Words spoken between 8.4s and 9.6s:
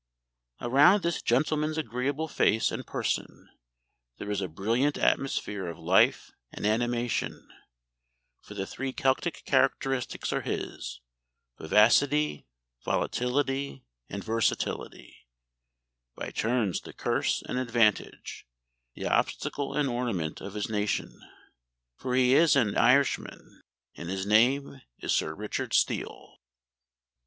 for the three Celtic